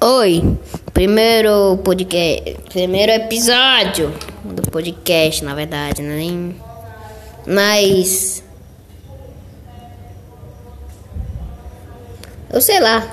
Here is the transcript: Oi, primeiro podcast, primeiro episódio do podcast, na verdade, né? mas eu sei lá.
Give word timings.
Oi, 0.00 0.56
primeiro 0.94 1.76
podcast, 1.78 2.56
primeiro 2.72 3.10
episódio 3.10 4.14
do 4.44 4.62
podcast, 4.70 5.44
na 5.44 5.56
verdade, 5.56 6.02
né? 6.02 6.54
mas 7.44 8.44
eu 12.48 12.60
sei 12.60 12.78
lá. 12.78 13.12